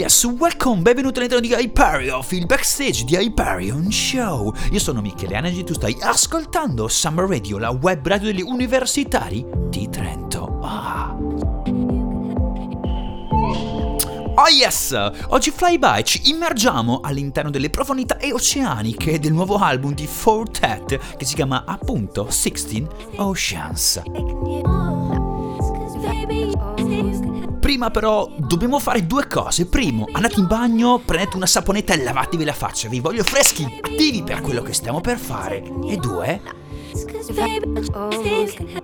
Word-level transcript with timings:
yes, 0.00 0.24
welcome, 0.24 0.80
benvenuto 0.80 1.18
all'interno 1.18 1.46
di 1.46 1.52
Hyperion, 1.52 2.24
il 2.30 2.46
backstage 2.46 3.04
di 3.04 3.16
Hyperion 3.16 3.92
Show. 3.92 4.50
Io 4.70 4.78
sono 4.78 5.02
Michele 5.02 5.36
Anagi, 5.36 5.62
tu 5.62 5.74
stai 5.74 5.94
ascoltando 6.00 6.88
Summer 6.88 7.28
Radio, 7.28 7.58
la 7.58 7.68
web 7.68 8.06
radio 8.06 8.32
degli 8.32 8.40
universitari 8.40 9.44
di 9.68 9.90
Trento. 9.90 10.58
Ah. 10.62 11.14
Oh 14.36 14.48
yes! 14.48 14.96
Oggi 15.28 15.50
Flyby 15.50 16.02
ci 16.02 16.30
immergiamo 16.30 17.00
all'interno 17.02 17.50
delle 17.50 17.68
profondità 17.68 18.16
oceaniche 18.32 19.18
del 19.18 19.34
nuovo 19.34 19.56
album 19.56 19.92
di 19.92 20.06
Fortet 20.06 21.16
che 21.18 21.26
si 21.26 21.34
chiama 21.34 21.64
appunto 21.66 22.30
16 22.30 22.86
Oceans. 23.16 24.02
Prima 27.70 27.90
però 27.90 28.28
dobbiamo 28.36 28.80
fare 28.80 29.06
due 29.06 29.28
cose. 29.28 29.66
Primo, 29.66 30.08
andate 30.10 30.40
in 30.40 30.48
bagno, 30.48 30.98
prendete 30.98 31.36
una 31.36 31.46
saponetta 31.46 31.94
e 31.94 32.02
lavatevi 32.02 32.42
la 32.42 32.52
faccia. 32.52 32.88
Vi 32.88 32.98
voglio 32.98 33.22
freschi, 33.22 33.62
attivi 33.62 34.24
per 34.24 34.40
quello 34.40 34.60
che 34.60 34.72
stiamo 34.72 35.00
per 35.00 35.18
fare. 35.18 35.62
E 35.86 35.96
due, 35.96 36.40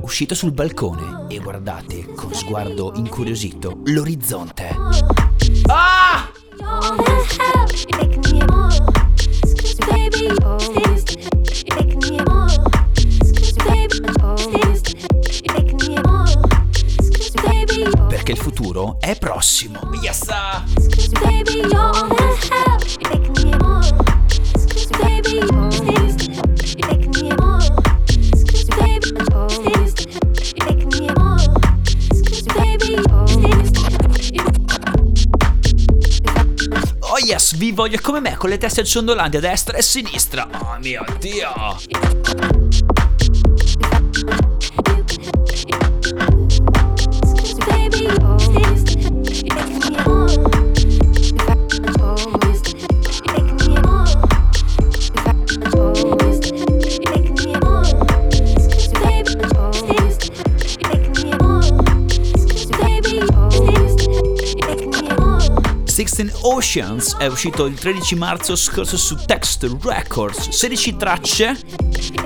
uscite 0.02 0.36
sul 0.36 0.52
balcone 0.52 1.26
e 1.26 1.40
guardate 1.40 2.14
con 2.14 2.32
sguardo 2.32 2.92
incuriosito 2.94 3.80
l'orizzonte. 3.86 4.76
Ah! 5.64 6.30
Perché 18.26 18.40
il 18.40 18.44
futuro 18.44 18.96
è 18.98 19.16
prossimo. 19.16 19.78
Yes! 20.02 20.22
Oh 36.98 37.18
yes, 37.18 37.54
vi 37.54 37.70
voglio 37.70 37.98
come 38.02 38.18
me 38.18 38.36
con 38.36 38.50
le 38.50 38.58
teste 38.58 38.82
ciondolanti 38.82 39.36
a 39.36 39.40
destra 39.40 39.76
e 39.76 39.78
a 39.78 39.82
sinistra. 39.82 40.48
Oh 40.52 40.78
mio 40.80 41.04
dio! 41.20 42.65
Oceans 66.76 67.16
è 67.16 67.24
uscito 67.24 67.64
il 67.64 67.74
13 67.78 68.16
marzo 68.16 68.54
scorso 68.54 68.98
su 68.98 69.16
Text 69.24 69.62
Records, 69.80 70.50
16 70.50 70.96
tracce 70.96 71.58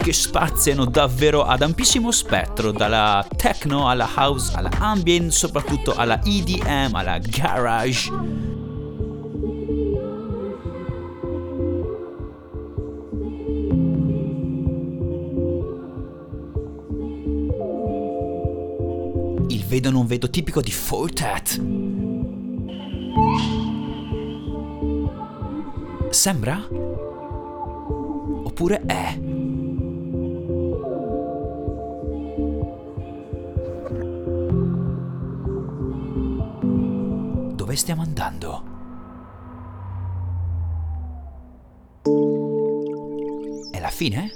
che 0.03 0.13
spaziano 0.13 0.87
davvero 0.87 1.45
ad 1.45 1.63
ampissimo 1.63 2.11
spettro, 2.11 2.73
dalla 2.73 3.25
techno 3.37 3.89
alla 3.89 4.11
house 4.13 4.51
alla 4.57 4.71
ambient, 4.81 5.31
soprattutto 5.31 5.95
alla 5.95 6.21
EDM, 6.25 6.97
alla 6.97 7.19
garage. 7.19 8.11
Il 19.47 19.65
vedo 19.65 19.91
non 19.91 20.07
vedo 20.07 20.29
tipico 20.29 20.61
di 20.61 20.73
Fortet. 20.73 21.61
Sembra? 26.11 26.67
Oppure 28.43 28.83
è? 28.85 29.17
Dove 37.55 37.77
stiamo 37.77 38.03
andando? 38.03 38.63
È 43.71 43.79
la 43.79 43.91
fine? 43.91 44.31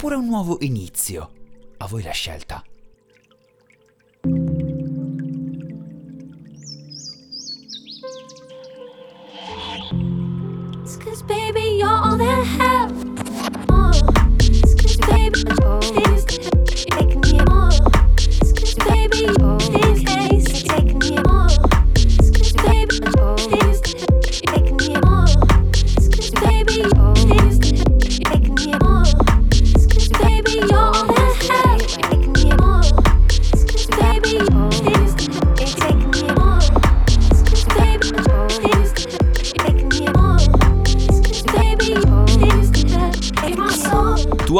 Oppure 0.00 0.16
un 0.16 0.28
nuovo 0.28 0.56
inizio? 0.60 1.30
A 1.76 1.86
voi 1.86 2.02
la 2.02 2.10
scelta. 2.12 2.64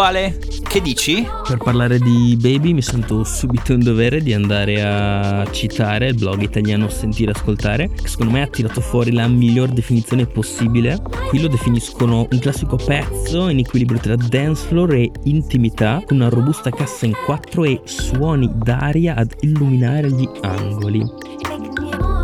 Soul. 0.00 0.04
Tu 0.04 0.06
Ale, 0.06 0.38
che 0.66 0.80
dici? 0.80 1.26
Per 1.46 1.58
parlare 1.58 1.98
di 1.98 2.36
Baby 2.40 2.72
mi 2.72 2.82
sento 2.82 3.22
subito 3.24 3.72
in 3.72 3.80
dovere 3.80 4.22
di 4.22 4.32
andare 4.32 4.82
a 4.82 5.46
citare 5.50 6.08
il 6.08 6.14
blog 6.14 6.40
italiano 6.40 6.88
Sentire 6.88 7.32
Ascoltare, 7.32 7.90
che 7.90 8.08
secondo 8.08 8.32
me 8.32 8.42
ha 8.42 8.46
tirato 8.46 8.80
fuori 8.80 9.12
la 9.12 9.26
miglior 9.28 9.68
definizione 9.68 10.26
possibile. 10.26 11.00
Qui 11.28 11.40
lo 11.40 11.48
definiscono 11.48 12.26
un 12.30 12.38
classico 12.38 12.76
pezzo 12.76 13.48
in 13.48 13.58
equilibrio 13.58 14.00
tra 14.00 14.16
dance 14.16 14.66
floor 14.68 14.94
e 14.94 15.10
intimità, 15.24 16.02
con 16.06 16.16
una 16.16 16.28
robusta 16.28 16.70
cassa 16.70 17.06
in 17.06 17.14
quattro 17.26 17.64
e 17.64 17.80
suoni 17.84 18.50
d'aria 18.54 19.16
ad 19.16 19.34
illuminare 19.40 20.10
gli 20.10 20.28
angoli. 20.42 21.04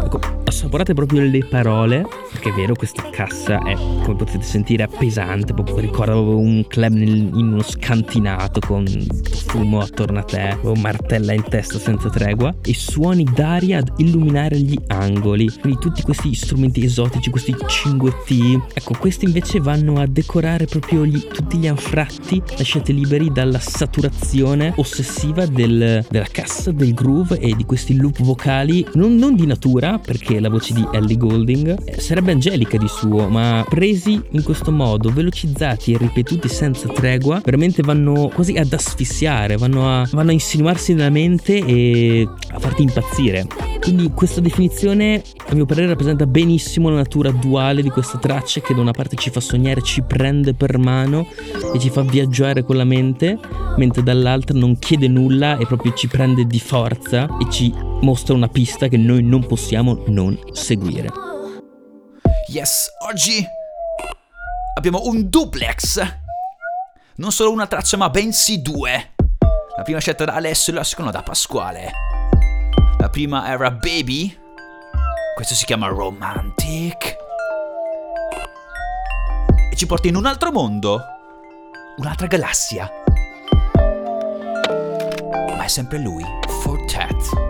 Ecco, 0.04 0.20
assaporate 0.44 0.94
proprio 0.94 1.22
le 1.22 1.44
parole, 1.44 2.06
è 2.48 2.52
vero, 2.52 2.74
questa 2.74 3.08
cassa 3.10 3.58
è, 3.62 3.74
come 3.74 4.16
potete 4.16 4.42
sentire, 4.42 4.88
pesante, 4.88 5.52
proprio 5.52 5.78
ricorda 5.78 6.12
proprio 6.12 6.38
un 6.38 6.64
club 6.66 6.92
nel- 6.92 7.30
in 7.34 7.52
uno 7.52 7.62
scantinato 7.62 8.60
con 8.60 8.84
fumo 9.46 9.80
attorno 9.80 10.18
a 10.20 10.22
te, 10.22 10.56
proprio 10.60 10.80
martella 10.80 11.32
in 11.32 11.42
testa 11.48 11.78
senza 11.78 12.08
tregua, 12.08 12.54
e 12.62 12.74
suoni 12.74 13.24
d'aria 13.24 13.78
ad 13.78 13.92
illuminare 13.96 14.58
gli 14.58 14.76
angoli. 14.88 15.50
Quindi 15.60 15.78
tutti 15.80 16.02
questi 16.02 16.34
strumenti 16.34 16.84
esotici, 16.84 17.30
questi 17.30 17.54
cinguetti, 17.66 18.60
ecco, 18.74 18.94
questi 18.98 19.24
invece 19.24 19.60
vanno 19.60 20.00
a 20.00 20.06
decorare 20.06 20.66
proprio 20.66 21.04
gli- 21.04 21.26
tutti 21.26 21.58
gli 21.58 21.66
anfratti 21.66 22.42
lasciati 22.56 22.94
liberi 22.94 23.30
dalla 23.32 23.58
saturazione 23.58 24.72
ossessiva 24.76 25.46
del- 25.46 26.04
della 26.08 26.28
cassa, 26.30 26.70
del 26.70 26.94
groove 26.94 27.38
e 27.38 27.54
di 27.56 27.64
questi 27.64 27.96
loop 27.96 28.22
vocali, 28.22 28.86
non, 28.94 29.16
non 29.16 29.34
di 29.34 29.46
natura, 29.46 29.98
perché 29.98 30.38
la 30.40 30.48
voce 30.48 30.74
di 30.74 30.86
Ellie 30.92 31.16
Golding 31.16 31.76
eh, 31.84 32.00
sarebbe 32.00 32.32
angelica 32.36 32.76
di 32.76 32.88
suo, 32.88 33.28
ma 33.28 33.64
presi 33.68 34.20
in 34.30 34.42
questo 34.42 34.70
modo, 34.70 35.10
velocizzati 35.10 35.92
e 35.92 35.98
ripetuti 35.98 36.48
senza 36.48 36.88
tregua, 36.88 37.40
veramente 37.42 37.82
vanno 37.82 38.30
quasi 38.32 38.52
ad 38.56 38.72
asfissiare, 38.72 39.56
vanno 39.56 39.88
a, 39.88 40.06
vanno 40.12 40.30
a 40.30 40.32
insinuarsi 40.32 40.94
nella 40.94 41.10
mente 41.10 41.56
e 41.56 42.28
a 42.50 42.58
farti 42.58 42.82
impazzire. 42.82 43.46
Quindi 43.80 44.10
questa 44.14 44.40
definizione, 44.40 45.22
a 45.48 45.54
mio 45.54 45.64
parere, 45.64 45.88
rappresenta 45.88 46.26
benissimo 46.26 46.90
la 46.90 46.96
natura 46.96 47.30
duale 47.30 47.82
di 47.82 47.90
questa 47.90 48.18
traccia 48.18 48.60
che 48.60 48.74
da 48.74 48.80
una 48.80 48.92
parte 48.92 49.16
ci 49.16 49.30
fa 49.30 49.40
sognare, 49.40 49.80
ci 49.82 50.02
prende 50.02 50.54
per 50.54 50.78
mano 50.78 51.26
e 51.72 51.78
ci 51.78 51.88
fa 51.88 52.02
viaggiare 52.02 52.64
con 52.64 52.76
la 52.76 52.84
mente, 52.84 53.38
mentre 53.76 54.02
dall'altra 54.02 54.58
non 54.58 54.78
chiede 54.78 55.08
nulla 55.08 55.56
e 55.56 55.66
proprio 55.66 55.92
ci 55.94 56.08
prende 56.08 56.46
di 56.46 56.60
forza 56.60 57.26
e 57.38 57.50
ci 57.50 57.72
mostra 58.02 58.34
una 58.34 58.48
pista 58.48 58.88
che 58.88 58.96
noi 58.96 59.22
non 59.22 59.46
possiamo 59.46 60.02
non 60.08 60.38
seguire. 60.52 61.35
Yes, 62.56 62.90
oggi 63.00 63.46
abbiamo 64.76 65.02
un 65.04 65.28
duplex. 65.28 66.00
Non 67.16 67.30
solo 67.30 67.52
una 67.52 67.66
traccia, 67.66 67.98
ma 67.98 68.08
bensì 68.08 68.62
due. 68.62 69.12
La 69.76 69.82
prima 69.82 70.00
scelta 70.00 70.24
da 70.24 70.32
Alessio 70.32 70.72
e 70.72 70.76
la 70.76 70.82
seconda 70.82 71.10
da 71.10 71.22
Pasquale. 71.22 71.90
La 72.98 73.10
prima 73.10 73.46
era 73.50 73.70
Baby. 73.70 74.34
Questo 75.34 75.52
si 75.52 75.66
chiama 75.66 75.88
Romantic. 75.88 77.16
E 79.70 79.76
ci 79.76 79.84
porta 79.84 80.08
in 80.08 80.16
un 80.16 80.24
altro 80.24 80.50
mondo. 80.50 81.04
Un'altra 81.98 82.26
galassia. 82.26 82.90
Ma 85.54 85.62
è 85.62 85.68
sempre 85.68 85.98
lui, 85.98 86.24
Fortet. 86.62 87.45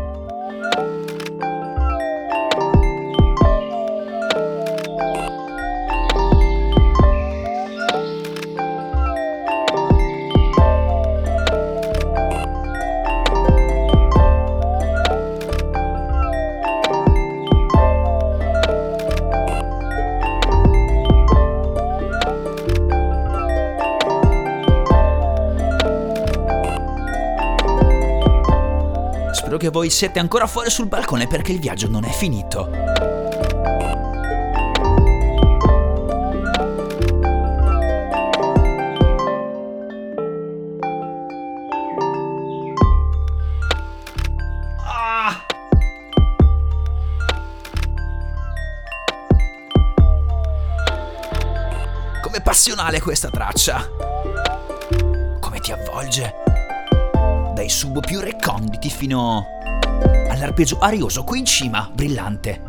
Spero 29.46 29.60
che 29.60 29.68
voi 29.68 29.90
siete 29.90 30.18
ancora 30.18 30.48
fuori 30.48 30.70
sul 30.70 30.88
balcone 30.88 31.28
perché 31.28 31.52
il 31.52 31.60
viaggio 31.60 31.88
non 31.88 32.02
è 32.02 32.10
finito. 32.10 32.68
Ah! 44.84 45.44
Passionale 52.42 53.00
questa 53.00 53.28
traccia! 53.28 53.88
Come 55.40 55.60
ti 55.60 55.70
avvolge! 55.70 56.45
Dai 57.56 57.70
sub 57.70 58.04
più 58.04 58.20
reconditi 58.20 58.90
fino 58.90 59.46
all'arpeggio 60.28 60.76
arioso 60.78 61.24
qui 61.24 61.38
in 61.38 61.46
cima, 61.46 61.90
brillante. 61.90 62.65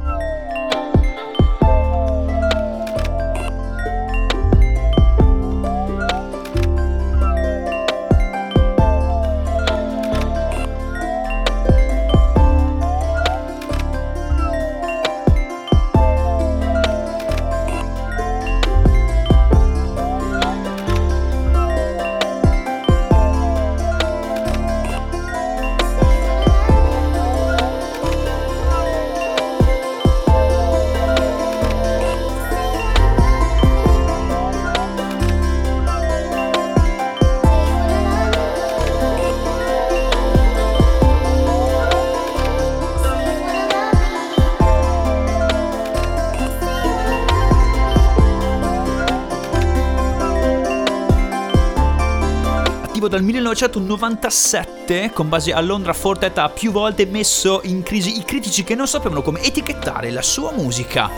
Attivo 53.07 53.09
dal 53.09 53.23
1997, 53.23 55.11
con 55.13 55.29
base 55.29 55.53
a 55.53 55.61
Londra 55.61 55.93
Fortet 55.93 56.37
ha 56.37 56.49
più 56.49 56.71
volte 56.71 57.05
messo 57.05 57.61
in 57.63 57.81
crisi 57.81 58.17
i 58.17 58.23
critici 58.23 58.63
che 58.63 58.75
non 58.75 58.87
sapevano 58.87 59.21
come 59.21 59.41
etichettare 59.41 60.11
la 60.11 60.21
sua 60.21 60.51
musica. 60.51 61.09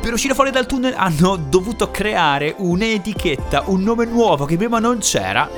Per 0.00 0.12
uscire 0.12 0.34
fuori 0.34 0.50
dal 0.50 0.66
tunnel 0.66 0.94
hanno 0.96 1.36
dovuto 1.36 1.90
creare 1.90 2.54
un'etichetta, 2.56 3.64
un 3.66 3.82
nome 3.82 4.04
nuovo 4.04 4.44
che 4.44 4.56
prima 4.56 4.78
non 4.78 4.98
c'era. 4.98 5.48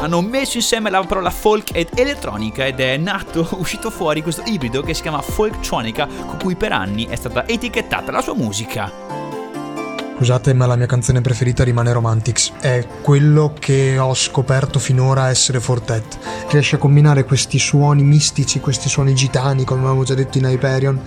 Hanno 0.00 0.20
messo 0.20 0.58
insieme 0.58 0.90
la 0.90 1.02
parola 1.02 1.30
folk 1.30 1.74
ed 1.74 1.88
elettronica 1.94 2.66
ed 2.66 2.80
è 2.80 2.96
nato, 2.96 3.48
uscito 3.58 3.90
fuori 3.90 4.22
questo 4.22 4.42
ibrido 4.46 4.82
che 4.82 4.94
si 4.94 5.02
chiama 5.02 5.22
folktronica 5.22 6.06
con 6.06 6.38
cui 6.38 6.56
per 6.56 6.72
anni 6.72 7.06
è 7.06 7.16
stata 7.16 7.46
etichettata 7.46 8.10
la 8.12 8.20
sua 8.20 8.34
musica. 8.34 9.03
Scusate, 10.16 10.54
ma 10.54 10.66
la 10.66 10.76
mia 10.76 10.86
canzone 10.86 11.20
preferita 11.20 11.64
rimane 11.64 11.92
Romantics. 11.92 12.52
È 12.60 12.86
quello 13.02 13.52
che 13.58 13.98
ho 13.98 14.14
scoperto 14.14 14.78
finora 14.78 15.28
essere 15.28 15.58
Fortet. 15.58 16.18
Riesce 16.50 16.76
a 16.76 16.78
combinare 16.78 17.24
questi 17.24 17.58
suoni 17.58 18.04
mistici, 18.04 18.60
questi 18.60 18.88
suoni 18.88 19.12
gitani, 19.12 19.64
come 19.64 19.80
avevamo 19.80 20.04
già 20.04 20.14
detto 20.14 20.38
in 20.38 20.44
Hyperion, 20.44 21.00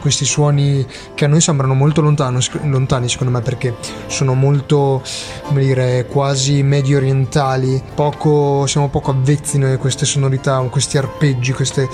questi 0.00 0.24
suoni 0.24 0.84
che 1.14 1.24
a 1.24 1.28
noi 1.28 1.40
sembrano 1.40 1.74
molto 1.74 2.00
lontano, 2.00 2.40
lontani, 2.64 3.08
secondo 3.08 3.32
me, 3.32 3.42
perché 3.42 3.76
sono 4.08 4.34
molto, 4.34 5.04
come 5.44 5.62
dire, 5.62 6.06
quasi 6.06 6.64
medio 6.64 6.96
orientali. 6.96 7.80
Poco, 7.94 8.66
siamo 8.66 8.88
poco 8.88 9.12
avvezzi 9.12 9.58
noi 9.58 9.74
a 9.74 9.78
queste 9.78 10.04
sonorità, 10.04 10.58
questi 10.68 10.98
arpeggi, 10.98 11.52
queste, 11.52 11.88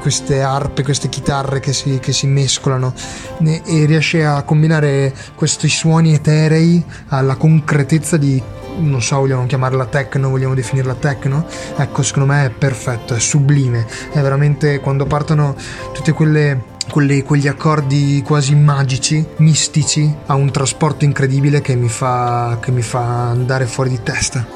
queste 0.00 0.42
arpe, 0.42 0.82
queste 0.82 1.08
chitarre 1.08 1.60
che 1.60 1.72
si, 1.72 2.00
che 2.00 2.12
si 2.12 2.26
mescolano. 2.26 2.92
E 3.38 3.84
riesce 3.84 4.24
a 4.24 4.42
combinare 4.42 5.14
questi 5.36 5.68
suoni 5.76 6.14
eterei 6.14 6.82
alla 7.08 7.36
concretezza 7.36 8.16
di 8.16 8.42
non 8.78 9.00
so, 9.00 9.16
vogliamo 9.16 9.46
chiamarla 9.46 9.86
techno, 9.86 10.28
vogliamo 10.28 10.54
definirla 10.54 10.94
techno. 10.94 11.46
Ecco, 11.76 12.02
secondo 12.02 12.30
me 12.32 12.46
è 12.46 12.50
perfetto, 12.50 13.14
è 13.14 13.18
sublime. 13.18 13.86
È 14.12 14.20
veramente 14.20 14.80
quando 14.80 15.06
partono 15.06 15.54
tutte 15.92 16.12
quelle 16.12 16.74
quelle, 16.90 17.24
quegli 17.24 17.48
accordi 17.48 18.22
quasi 18.24 18.54
magici, 18.54 19.24
mistici, 19.38 20.14
ha 20.26 20.34
un 20.34 20.50
trasporto 20.52 21.04
incredibile 21.04 21.60
che 21.60 21.74
mi 21.74 21.88
fa, 21.88 22.58
che 22.60 22.70
mi 22.70 22.82
fa 22.82 23.30
andare 23.30 23.66
fuori 23.66 23.90
di 23.90 24.02
testa. 24.02 24.55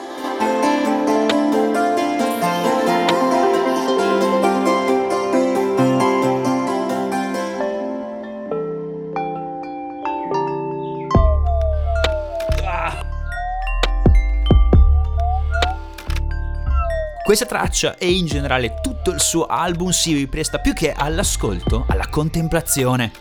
Questa 17.31 17.47
traccia 17.47 17.97
e 17.97 18.11
in 18.11 18.27
generale 18.27 18.81
tutto 18.83 19.13
il 19.13 19.21
suo 19.21 19.47
album 19.47 19.91
si 19.91 20.15
ripresta 20.15 20.59
più 20.59 20.73
che 20.73 20.91
all'ascolto, 20.91 21.85
alla 21.89 22.09
contemplazione. 22.09 23.13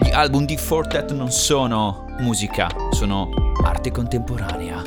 Gli 0.00 0.10
album 0.10 0.46
di 0.46 0.56
Fortet 0.56 1.12
non 1.12 1.30
sono 1.30 2.06
musica, 2.20 2.68
sono 2.90 3.28
arte 3.62 3.90
contemporanea. 3.90 4.82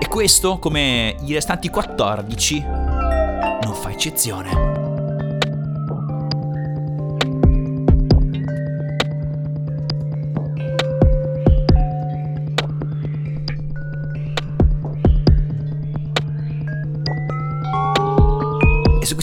E 0.00 0.08
questo, 0.08 0.58
come 0.58 1.14
i 1.20 1.32
restanti 1.32 1.68
14, 1.68 2.60
non 2.62 3.74
fa 3.80 3.90
eccezione. 3.92 4.71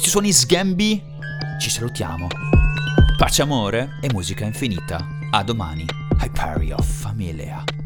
Su 0.10 0.18
questi 0.18 0.34
suoni 0.34 0.34
sgambi 0.34 1.04
ci 1.60 1.70
salutiamo. 1.70 2.28
Pace, 3.16 3.44
amore 3.44 4.00
e 4.02 4.12
musica 4.12 4.44
infinita. 4.44 5.08
A 5.30 5.44
domani. 5.44 5.86
Hyperion 6.20 6.82
Familia. 6.82 7.79